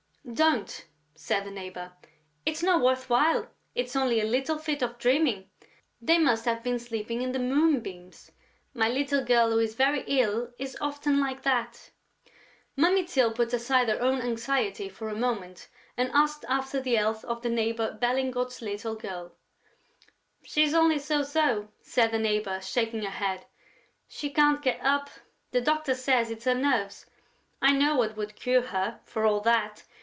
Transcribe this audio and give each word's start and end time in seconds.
"Don't," 0.33 0.85
said 1.15 1.43
the 1.43 1.51
neighbor; 1.51 1.91
"it's 2.45 2.61
not 2.63 2.79
worth 2.83 3.09
while. 3.09 3.47
It's 3.75 3.95
only 3.95 4.21
a 4.21 4.23
little 4.23 4.57
fit 4.57 4.81
of 4.83 4.99
dreaming; 4.99 5.49
they 5.99 6.19
must 6.19 6.45
have 6.45 6.63
been 6.63 6.77
sleeping 6.79 7.21
in 7.23 7.31
the 7.33 7.39
moonbeams.... 7.39 8.31
My 8.73 8.87
little 8.87 9.25
girl, 9.25 9.49
who 9.49 9.57
is 9.57 9.73
very 9.73 10.03
ill, 10.05 10.53
is 10.59 10.77
often 10.79 11.19
like 11.19 11.41
that...." 11.41 11.89
Mummy 12.77 13.03
Tyl 13.03 13.33
put 13.33 13.51
aside 13.51 13.89
her 13.89 13.99
own 13.99 14.21
anxiety 14.21 14.87
for 14.87 15.09
a 15.09 15.15
moment 15.15 15.67
and 15.97 16.11
asked 16.13 16.45
after 16.47 16.79
the 16.79 16.95
health 16.95 17.25
of 17.25 17.43
Neighbor 17.43 17.97
Berlingot's 17.99 18.61
little 18.61 18.95
girl. 18.95 19.33
"She's 20.43 20.73
only 20.75 20.99
so 20.99 21.23
so," 21.23 21.69
said 21.81 22.11
the 22.11 22.19
neighbor, 22.19 22.61
shaking 22.61 23.01
her 23.01 23.09
head. 23.09 23.47
"She 24.07 24.29
can't 24.29 24.61
get 24.61 24.79
up.... 24.81 25.09
The 25.49 25.61
doctor 25.61 25.95
says 25.95 26.29
it's 26.31 26.45
her 26.45 26.55
nerves.... 26.55 27.07
I 27.61 27.73
know 27.73 27.95
what 27.97 28.15
would 28.15 28.35
cure 28.35 28.61
her, 28.61 29.01
for 29.03 29.25
all 29.25 29.41
that. 29.41 29.83